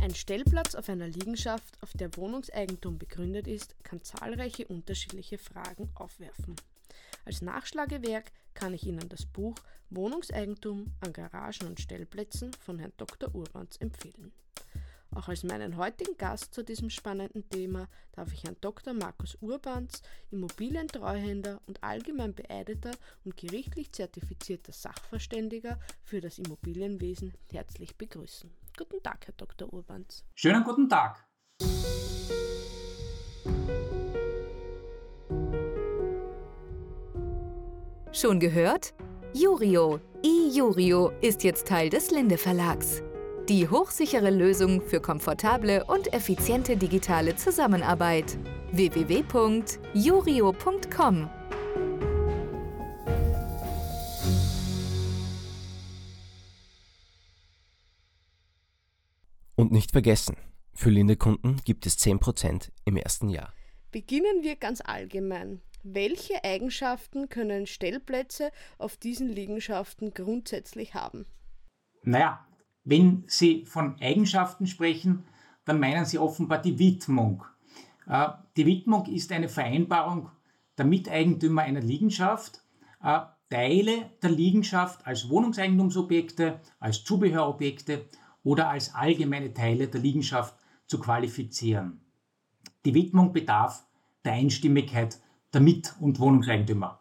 [0.00, 6.54] Ein Stellplatz auf einer Liegenschaft, auf der Wohnungseigentum begründet ist, kann zahlreiche unterschiedliche Fragen aufwerfen.
[7.24, 9.56] Als Nachschlagewerk kann ich Ihnen das Buch
[9.90, 13.34] Wohnungseigentum an Garagen und Stellplätzen von Herrn Dr.
[13.34, 14.30] Urbans empfehlen.
[15.10, 18.94] Auch als meinen heutigen Gast zu diesem spannenden Thema darf ich Herrn Dr.
[18.94, 22.92] Markus Urbans, Immobilientreuhänder und allgemein beeideter
[23.24, 28.48] und gerichtlich zertifizierter Sachverständiger für das Immobilienwesen, herzlich begrüßen.
[28.78, 29.70] Guten Tag, Herr Dr.
[29.72, 30.24] Urbans.
[30.36, 31.26] Schönen guten Tag.
[38.12, 38.94] Schon gehört?
[39.34, 43.02] Jurio, iJurio ist jetzt Teil des Linde Verlags.
[43.48, 48.38] Die hochsichere Lösung für komfortable und effiziente digitale Zusammenarbeit.
[48.70, 49.78] www.jurio.com
[59.68, 60.34] Und nicht vergessen,
[60.72, 63.52] für Linde-Kunden gibt es 10% im ersten Jahr.
[63.92, 65.60] Beginnen wir ganz allgemein.
[65.82, 71.26] Welche Eigenschaften können Stellplätze auf diesen Liegenschaften grundsätzlich haben?
[72.02, 72.46] Naja,
[72.84, 75.24] wenn Sie von Eigenschaften sprechen,
[75.66, 77.44] dann meinen Sie offenbar die Widmung.
[78.06, 80.30] Äh, die Widmung ist eine Vereinbarung
[80.78, 82.62] der Miteigentümer einer Liegenschaft,
[83.02, 83.18] äh,
[83.50, 88.06] Teile der Liegenschaft als Wohnungseigentumsobjekte, als Zubehörobjekte
[88.48, 90.54] oder als allgemeine Teile der Liegenschaft
[90.86, 92.00] zu qualifizieren.
[92.86, 93.84] Die Widmung bedarf
[94.24, 95.18] der Einstimmigkeit
[95.52, 96.98] der Mit- und Wohnungseigentümer.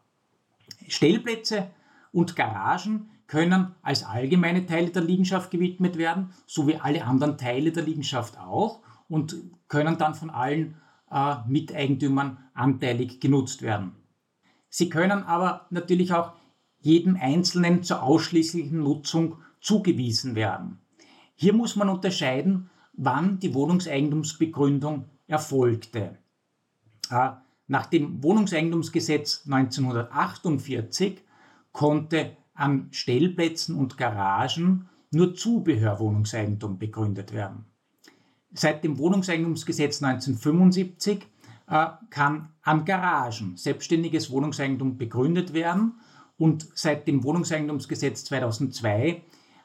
[0.89, 1.71] Stellplätze
[2.11, 7.71] und Garagen können als allgemeine Teile der Liegenschaft gewidmet werden, so wie alle anderen Teile
[7.71, 9.37] der Liegenschaft auch und
[9.69, 10.75] können dann von allen
[11.09, 13.93] äh, Miteigentümern anteilig genutzt werden.
[14.67, 16.33] Sie können aber natürlich auch
[16.79, 20.81] jedem Einzelnen zur ausschließlichen Nutzung zugewiesen werden.
[21.39, 26.17] Hier muss man unterscheiden, wann die Wohnungseigentumsbegründung erfolgte.
[27.09, 31.21] Nach dem Wohnungseigentumsgesetz 1948
[31.71, 37.65] konnte an Stellplätzen und Garagen nur Zubehörwohnungseigentum begründet werden.
[38.53, 41.27] Seit dem Wohnungseigentumsgesetz 1975
[41.69, 45.99] äh, kann an Garagen selbstständiges Wohnungseigentum begründet werden
[46.37, 49.21] und seit dem Wohnungseigentumsgesetz 2002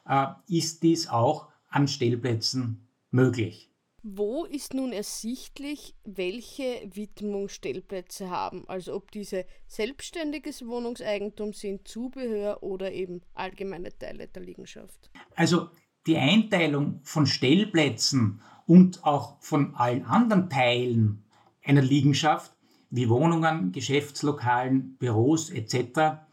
[0.07, 3.69] äh, ist dies auch an Stellplätzen möglich.
[4.05, 8.67] Wo ist nun ersichtlich, welche Widmungsstellplätze haben?
[8.67, 15.09] Also ob diese selbstständiges Wohnungseigentum sind, Zubehör oder eben allgemeine Teile der Liegenschaft?
[15.35, 15.69] Also
[16.05, 21.23] die Einteilung von Stellplätzen und auch von allen anderen Teilen
[21.63, 22.53] einer Liegenschaft,
[22.89, 26.25] wie Wohnungen, Geschäftslokalen, Büros etc.,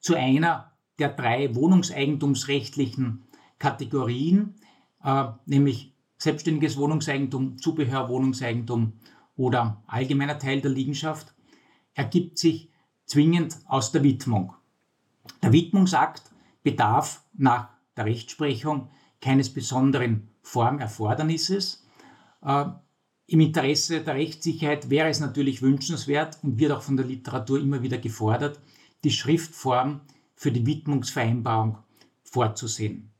[0.00, 3.24] zu einer der drei wohnungseigentumsrechtlichen
[3.58, 4.56] Kategorien,
[5.04, 8.92] äh, nämlich selbstständiges Wohnungseigentum, Zubehör, Wohnungseigentum
[9.36, 11.34] oder allgemeiner Teil der Liegenschaft,
[11.94, 12.70] ergibt sich
[13.06, 14.54] zwingend aus der Widmung.
[15.42, 16.22] Der Widmungsakt
[16.62, 18.88] bedarf nach der Rechtsprechung
[19.20, 21.86] keines besonderen Formerfordernisses.
[22.44, 22.64] Äh,
[23.26, 27.82] Im Interesse der Rechtssicherheit wäre es natürlich wünschenswert und wird auch von der Literatur immer
[27.82, 28.60] wieder gefordert,
[29.04, 30.00] die Schriftform
[30.34, 31.78] für die Widmungsvereinbarung
[32.24, 33.11] vorzusehen.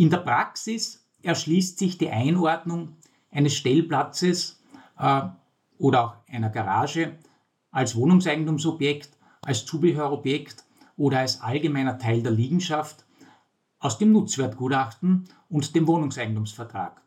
[0.00, 2.96] In der Praxis erschließt sich die Einordnung
[3.30, 4.58] eines Stellplatzes
[4.96, 5.24] äh,
[5.76, 7.18] oder auch einer Garage
[7.70, 9.10] als Wohnungseigentumsobjekt,
[9.42, 10.64] als Zubehörobjekt
[10.96, 13.04] oder als allgemeiner Teil der Liegenschaft
[13.78, 17.02] aus dem Nutzwertgutachten und dem Wohnungseigentumsvertrag.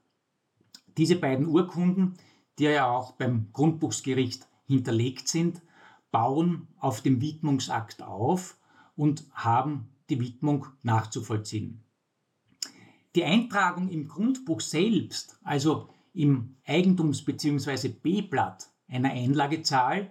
[0.96, 2.14] Diese beiden Urkunden,
[2.60, 5.64] die ja auch beim Grundbuchsgericht hinterlegt sind,
[6.12, 8.56] bauen auf dem Widmungsakt auf
[8.96, 11.83] und haben die Widmung nachzuvollziehen.
[13.16, 17.90] Die Eintragung im Grundbuch selbst, also im Eigentums- bzw.
[17.90, 20.10] B-Blatt einer Einlagezahl,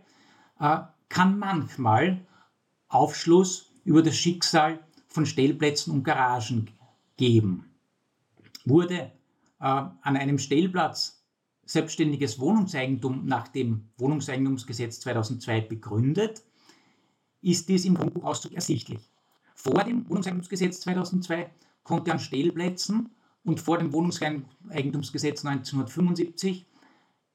[0.60, 2.26] äh, kann manchmal
[2.88, 6.70] Aufschluss über das Schicksal von Stellplätzen und Garagen
[7.16, 7.70] geben.
[8.64, 9.10] Wurde äh,
[9.60, 11.22] an einem Stellplatz
[11.64, 16.42] selbstständiges Wohnungseigentum nach dem Wohnungseigentumsgesetz 2002 begründet,
[17.40, 19.00] ist dies im Grundbuchauszug ersichtlich.
[19.54, 21.50] Vor dem Wohnungseigentumsgesetz 2002
[21.82, 23.10] konnte an Stellplätzen
[23.44, 26.66] und vor dem Wohnungseigentumsgesetz 1975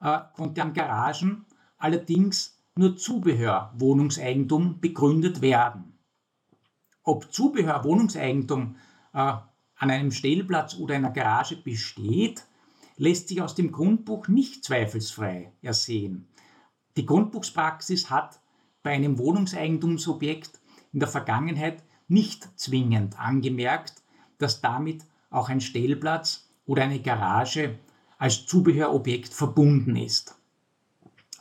[0.01, 1.45] äh, konnte an Garagen
[1.77, 5.97] allerdings nur Zubehörwohnungseigentum begründet werden.
[7.03, 8.75] Ob Zubehörwohnungseigentum
[9.13, 12.45] äh, an einem Stellplatz oder einer Garage besteht,
[12.97, 16.27] lässt sich aus dem Grundbuch nicht zweifelsfrei ersehen.
[16.97, 18.39] Die Grundbuchspraxis hat
[18.81, 20.59] bei einem Wohnungseigentumsobjekt
[20.93, 24.01] in der Vergangenheit nicht zwingend angemerkt,
[24.37, 27.79] dass damit auch ein Stellplatz oder eine Garage
[28.17, 30.35] als Zubehörobjekt verbunden ist.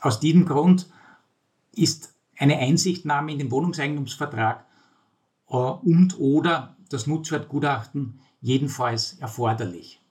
[0.01, 0.87] Aus diesem Grund
[1.73, 4.65] ist eine Einsichtnahme in den Wohnungseigentumsvertrag
[5.49, 10.01] äh, und oder das Nutzwertgutachten jedenfalls erforderlich.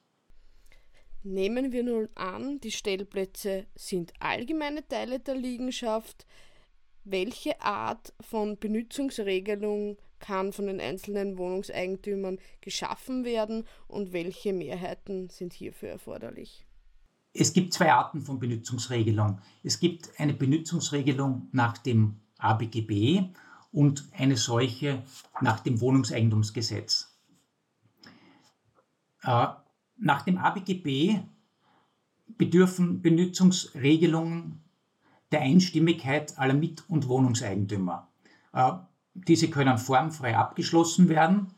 [1.22, 6.26] Nehmen wir nun an, die Stellplätze sind allgemeine Teile der Liegenschaft.
[7.04, 15.52] Welche Art von Benutzungsregelung kann von den einzelnen Wohnungseigentümern geschaffen werden und welche Mehrheiten sind
[15.52, 16.66] hierfür erforderlich?
[17.32, 19.40] Es gibt zwei Arten von Benutzungsregelung.
[19.62, 23.24] Es gibt eine Benutzungsregelung nach dem ABGB
[23.72, 25.02] und eine solche
[25.42, 27.14] nach dem Wohnungseigentumsgesetz.
[29.22, 29.48] Äh,
[29.98, 31.20] nach dem ABGB
[32.26, 34.64] bedürfen Benutzungsregelungen
[35.32, 38.10] der Einstimmigkeit aller Mit- und Wohnungseigentümer.
[39.28, 41.48] Diese können formfrei abgeschlossen werden.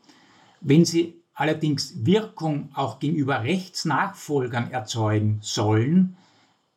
[0.61, 6.17] Wenn sie allerdings Wirkung auch gegenüber Rechtsnachfolgern erzeugen sollen,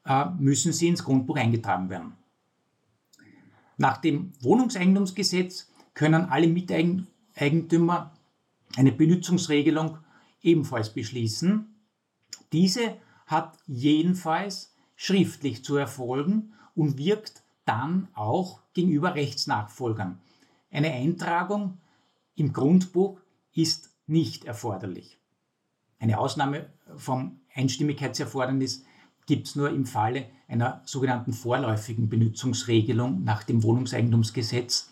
[0.05, 2.13] äh, müssen sie ins Grundbuch eingetragen werden.
[3.77, 8.13] Nach dem Wohnungseigentumsgesetz können alle Miteigentümer
[8.77, 9.99] eine Benutzungsregelung
[10.43, 11.75] ebenfalls beschließen.
[12.53, 12.97] Diese
[13.27, 20.21] hat jedenfalls schriftlich zu erfolgen und wirkt dann auch gegenüber Rechtsnachfolgern.
[20.73, 21.79] Eine Eintragung
[22.35, 23.21] im Grundbuch
[23.53, 25.19] ist nicht erforderlich.
[26.01, 28.85] Eine Ausnahme vom Einstimmigkeitserfordernis
[29.27, 34.91] gibt es nur im Falle einer sogenannten vorläufigen Benutzungsregelung nach dem Wohnungseigentumsgesetz,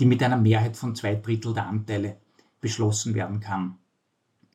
[0.00, 2.16] die mit einer Mehrheit von zwei Drittel der Anteile
[2.60, 3.78] beschlossen werden kann.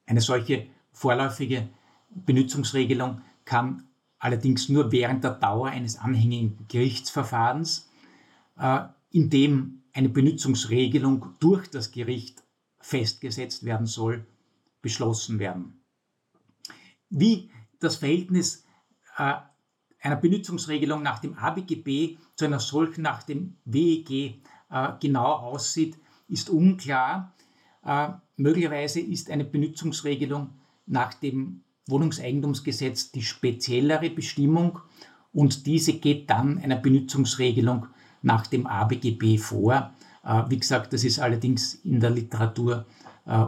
[0.06, 1.70] Eine solche vorläufige
[2.10, 3.88] Benutzungsregelung kann
[4.20, 7.90] allerdings nur während der Dauer eines anhängigen Gerichtsverfahrens,
[8.58, 8.82] äh,
[9.12, 12.44] in dem eine Benutzungsregelung durch das Gericht
[12.80, 14.26] festgesetzt werden soll,
[14.82, 15.82] beschlossen werden.
[17.10, 17.50] Wie
[17.80, 18.66] das Verhältnis
[19.18, 19.36] äh,
[20.02, 26.50] einer Benutzungsregelung nach dem ABGB zu einer solchen nach dem WEG äh, genau aussieht, ist
[26.50, 27.34] unklar.
[27.84, 30.50] Äh, möglicherweise ist eine Benutzungsregelung
[30.86, 34.80] nach dem Wohnungseigentumsgesetz die speziellere Bestimmung
[35.32, 37.88] und diese geht dann einer Benutzungsregelung
[38.26, 39.94] nach dem ABGB vor.
[40.24, 42.86] Äh, wie gesagt, das ist allerdings in der Literatur
[43.26, 43.46] äh,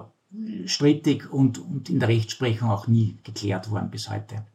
[0.65, 4.45] strittig und, und in der Rechtsprechung auch nie geklärt worden bis heute.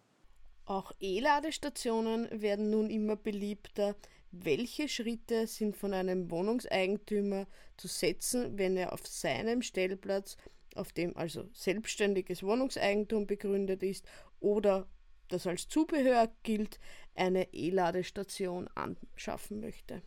[0.64, 3.96] Auch E-Ladestationen werden nun immer beliebter.
[4.30, 7.46] Welche Schritte sind von einem Wohnungseigentümer
[7.76, 10.36] zu setzen, wenn er auf seinem Stellplatz,
[10.74, 14.06] auf dem also selbstständiges Wohnungseigentum begründet ist
[14.40, 14.86] oder
[15.28, 16.78] das als Zubehör gilt,
[17.14, 20.02] eine E-Ladestation anschaffen möchte?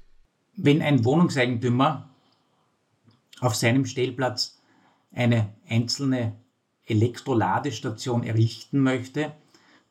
[0.57, 2.10] Wenn ein Wohnungseigentümer
[3.42, 4.62] auf seinem Stellplatz
[5.12, 6.34] eine einzelne
[6.86, 9.34] Elektroladestation errichten möchte,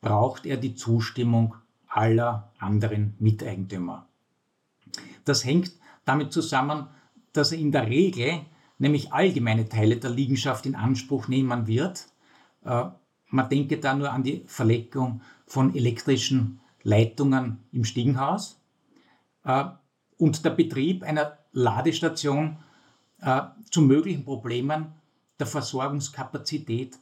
[0.01, 1.55] braucht er die Zustimmung
[1.87, 4.07] aller anderen Miteigentümer.
[5.23, 5.71] Das hängt
[6.05, 6.87] damit zusammen,
[7.33, 8.41] dass er in der Regel
[8.77, 12.07] nämlich allgemeine Teile der Liegenschaft in Anspruch nehmen wird.
[12.63, 12.85] Äh,
[13.29, 18.59] man denke da nur an die Verlegung von elektrischen Leitungen im Stiegenhaus.
[20.17, 22.57] Und der Betrieb einer Ladestation
[23.19, 24.93] äh, zu möglichen Problemen
[25.39, 26.97] der Versorgungskapazität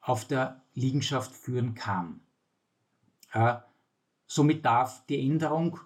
[0.00, 2.20] auf der Liegenschaft führen kann.
[3.32, 3.56] Äh,
[4.26, 5.78] somit darf die Änderung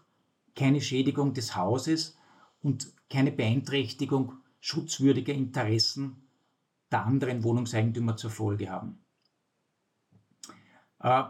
[0.54, 2.16] keine Schädigung des Hauses
[2.62, 6.28] und keine Beeinträchtigung schutzwürdiger Interessen
[6.90, 9.04] der anderen Wohnungseigentümer zur Folge haben.
[11.00, 11.24] Äh,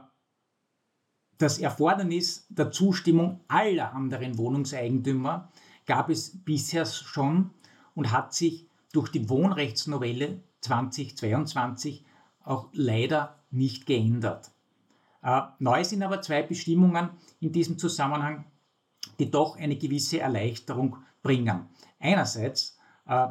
[1.42, 5.50] das Erfordernis der Zustimmung aller anderen Wohnungseigentümer
[5.86, 7.50] gab es bisher schon
[7.96, 12.04] und hat sich durch die Wohnrechtsnovelle 2022
[12.44, 14.52] auch leider nicht geändert.
[15.22, 18.44] Äh, neu sind aber zwei Bestimmungen in diesem Zusammenhang,
[19.18, 21.66] die doch eine gewisse Erleichterung bringen.
[21.98, 23.28] Einerseits äh,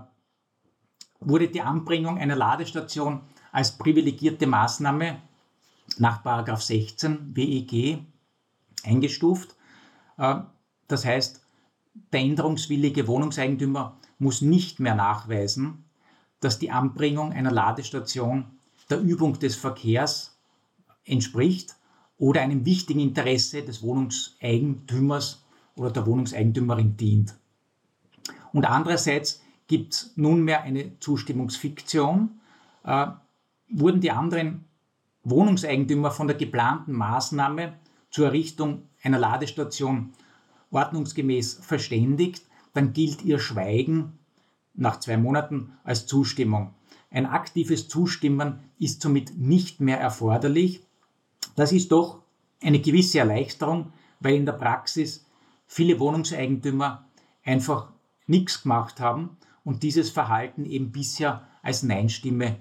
[1.21, 3.21] wurde die Anbringung einer Ladestation
[3.53, 5.21] als privilegierte Maßnahme
[5.97, 6.23] nach
[6.59, 7.99] 16 WEG
[8.83, 9.55] eingestuft.
[10.17, 10.35] Äh,
[10.87, 11.41] das heißt,
[12.11, 15.85] der änderungswillige Wohnungseigentümer muss nicht mehr nachweisen,
[16.39, 18.45] dass die Anbringung einer Ladestation
[18.89, 20.37] der Übung des Verkehrs
[21.05, 21.75] entspricht
[22.17, 25.43] oder einem wichtigen Interesse des Wohnungseigentümers
[25.75, 27.35] oder der Wohnungseigentümerin dient.
[28.53, 32.41] Und andererseits gibt es nunmehr eine Zustimmungsfiktion.
[32.83, 33.07] Äh,
[33.69, 34.65] wurden die anderen
[35.23, 37.73] Wohnungseigentümer von der geplanten Maßnahme
[38.09, 40.13] zur Errichtung einer Ladestation
[40.71, 44.19] ordnungsgemäß verständigt, dann gilt ihr Schweigen
[44.73, 46.73] nach zwei Monaten als Zustimmung.
[47.09, 50.81] Ein aktives Zustimmen ist somit nicht mehr erforderlich.
[51.55, 52.21] Das ist doch
[52.61, 55.25] eine gewisse Erleichterung, weil in der Praxis
[55.67, 57.05] viele Wohnungseigentümer
[57.43, 57.91] einfach
[58.27, 62.57] nichts gemacht haben und dieses Verhalten eben bisher als Nein-Stimme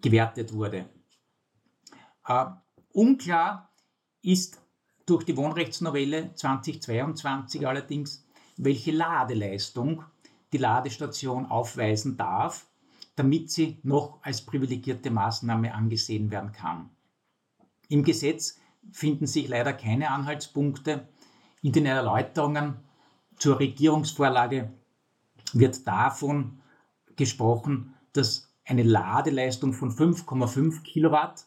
[0.00, 0.86] gewertet wurde.
[2.26, 2.46] Äh,
[2.92, 3.70] unklar
[4.22, 4.60] ist
[5.06, 8.26] durch die Wohnrechtsnovelle 2022 allerdings,
[8.56, 10.04] welche Ladeleistung
[10.52, 12.66] die Ladestation aufweisen darf,
[13.16, 16.90] damit sie noch als privilegierte Maßnahme angesehen werden kann.
[17.88, 18.58] Im Gesetz
[18.92, 21.08] finden sich leider keine Anhaltspunkte.
[21.62, 22.76] In den Erläuterungen
[23.36, 24.72] zur Regierungsvorlage
[25.52, 26.60] wird davon
[27.16, 31.46] gesprochen, dass eine Ladeleistung von 5,5 Kilowatt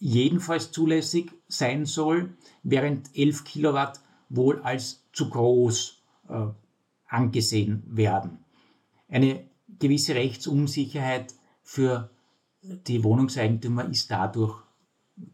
[0.00, 6.46] jedenfalls zulässig sein soll, während 11 Kilowatt wohl als zu groß äh,
[7.06, 8.44] angesehen werden.
[9.08, 9.44] Eine
[9.78, 12.10] gewisse Rechtsunsicherheit für
[12.62, 14.62] die Wohnungseigentümer ist dadurch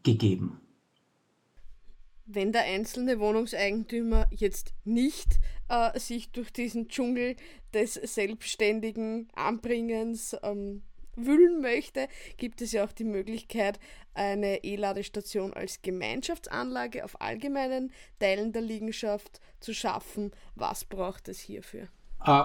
[0.03, 0.59] gegeben.
[2.25, 7.37] Wenn der einzelne Wohnungseigentümer jetzt nicht äh, sich durch diesen Dschungel
[7.73, 10.81] des selbstständigen Anbringens ähm,
[11.17, 12.07] wühlen möchte,
[12.37, 13.79] gibt es ja auch die Möglichkeit,
[14.13, 20.31] eine E-Ladestation als Gemeinschaftsanlage auf allgemeinen Teilen der Liegenschaft zu schaffen.
[20.55, 21.87] Was braucht es hierfür?
[22.23, 22.43] Äh,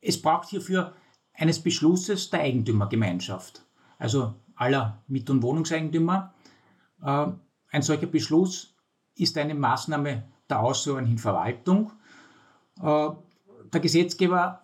[0.00, 0.94] es braucht hierfür
[1.34, 3.64] eines Beschlusses der Eigentümergemeinschaft,
[3.98, 6.34] also aller Mit- und Wohnungseigentümer.
[7.02, 7.26] Äh,
[7.70, 8.74] ein solcher Beschluss
[9.16, 11.92] ist eine Maßnahme der ausführenden Verwaltung.
[12.80, 13.10] Äh,
[13.72, 14.62] der Gesetzgeber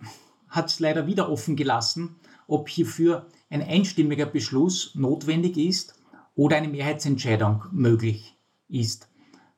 [0.49, 2.20] hat es leider wieder offen gelassen,
[2.51, 5.95] ob hierfür ein einstimmiger Beschluss notwendig ist
[6.35, 8.37] oder eine Mehrheitsentscheidung möglich
[8.69, 9.09] ist.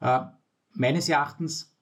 [0.01, 0.21] Äh,
[0.75, 1.75] meines Erachtens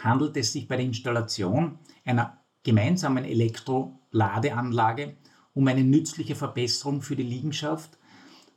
[0.00, 5.16] handelt es sich bei der Installation einer gemeinsamen Elektroladeanlage
[5.54, 7.98] um eine nützliche Verbesserung für die Liegenschaft,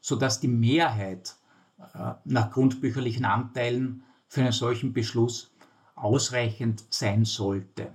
[0.01, 1.36] sodass die Mehrheit
[1.80, 5.51] äh, nach grundbücherlichen Anteilen für einen solchen Beschluss
[5.96, 7.92] ausreichend sein sollte.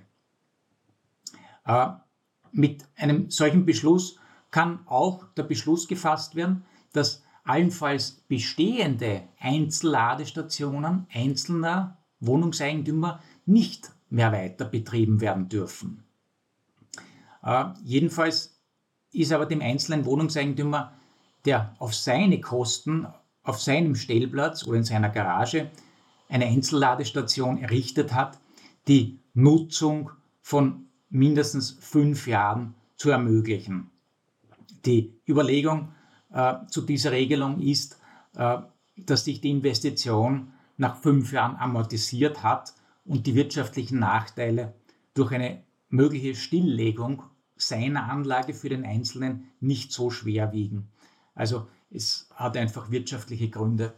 [2.52, 4.18] Mit einem solchen Beschluss
[4.50, 14.66] kann auch der Beschluss gefasst werden, dass allenfalls bestehende Einzelladestationen einzelner Wohnungseigentümer nicht mehr weiter
[14.66, 16.04] betrieben werden dürfen.
[17.42, 18.60] Äh, jedenfalls
[19.10, 20.92] ist aber dem einzelnen Wohnungseigentümer,
[21.44, 23.06] der auf seine Kosten
[23.42, 25.70] auf seinem Stellplatz oder in seiner Garage
[26.28, 28.38] eine Einzelladestation errichtet hat,
[28.88, 33.90] die Nutzung von mindestens fünf Jahren zu ermöglichen.
[34.84, 35.92] Die Überlegung
[36.32, 38.00] äh, zu dieser Regelung ist,
[38.34, 38.58] äh,
[38.96, 44.74] dass sich die Investition nach fünf Jahren amortisiert hat und die wirtschaftlichen Nachteile
[45.14, 47.22] durch eine mögliche Stilllegung
[47.56, 50.88] seiner Anlage für den Einzelnen nicht so schwer wiegen.
[51.34, 53.94] Also es hat einfach wirtschaftliche Gründe,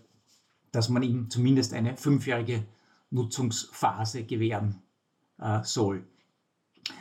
[0.72, 2.64] dass man ihm zumindest eine fünfjährige
[3.10, 4.82] Nutzungsphase gewähren
[5.38, 6.04] äh, soll.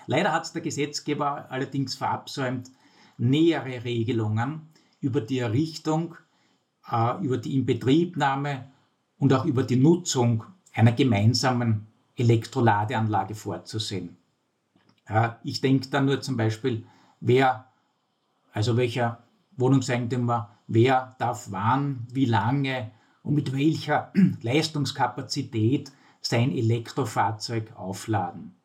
[0.08, 2.72] Leider hat der Gesetzgeber allerdings verabsäumt,
[3.18, 6.16] nähere Regelungen über die Errichtung,
[6.90, 8.72] äh, über die Inbetriebnahme
[9.18, 14.18] und auch über die Nutzung einer gemeinsamen Elektroladeanlage vorzusehen.
[15.06, 16.86] Äh, ich denke da nur zum Beispiel,
[17.20, 17.72] wer,
[18.52, 19.24] also welcher
[19.58, 24.12] Wohnungseigentümer, wer darf wann, wie lange und mit welcher
[24.42, 28.56] Leistungskapazität sein Elektrofahrzeug aufladen.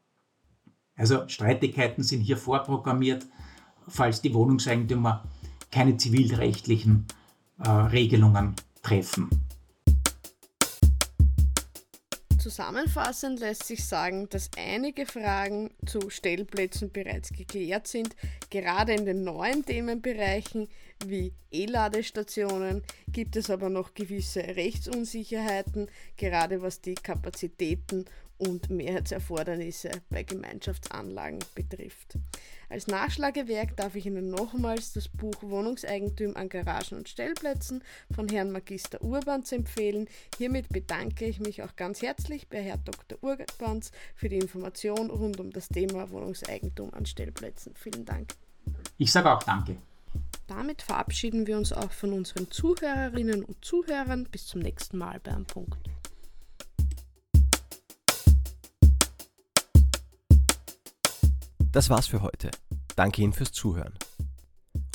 [0.99, 3.25] Also Streitigkeiten sind hier vorprogrammiert,
[3.87, 5.25] falls die Wohnungseigentümer
[5.71, 7.07] keine zivilrechtlichen
[7.65, 9.31] äh, Regelungen treffen.
[12.39, 18.17] Zusammenfassend lässt sich sagen, dass einige Fragen zu Stellplätzen bereits geklärt sind.
[18.49, 20.69] Gerade in den neuen Themenbereichen
[21.05, 28.07] wie E-Ladestationen gibt es aber noch gewisse Rechtsunsicherheiten, gerade was die Kapazitäten
[28.39, 32.17] und Mehrheitserfordernisse bei Gemeinschaftsanlagen betrifft.
[32.71, 38.53] Als Nachschlagewerk darf ich Ihnen nochmals das Buch Wohnungseigentum an Garagen und Stellplätzen von Herrn
[38.53, 40.07] Magister Urbans empfehlen.
[40.37, 43.19] Hiermit bedanke ich mich auch ganz herzlich bei Herrn Dr.
[43.23, 47.75] Urbans für die Information rund um das Thema Wohnungseigentum an Stellplätzen.
[47.75, 48.35] Vielen Dank.
[48.99, 49.77] Ich sage auch Danke.
[50.47, 54.25] Damit verabschieden wir uns auch von unseren Zuhörerinnen und Zuhörern.
[54.31, 55.77] Bis zum nächsten Mal bei Am Punkt.
[61.73, 62.51] Das war's für heute.
[62.97, 63.95] Danke Ihnen fürs Zuhören.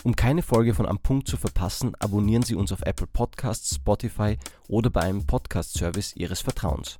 [0.03, 4.37] Um keine Folge von Am Punkt zu verpassen, abonnieren Sie uns auf Apple Podcasts, Spotify
[4.67, 6.99] oder bei einem Podcast-Service Ihres Vertrauens.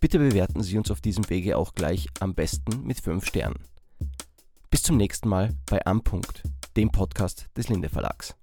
[0.00, 3.64] Bitte bewerten Sie uns auf diesem Wege auch gleich am besten mit 5 Sternen.
[4.70, 6.42] Bis zum nächsten Mal bei Am Punkt.
[6.76, 8.36] dem Podcast des Linde Verlags.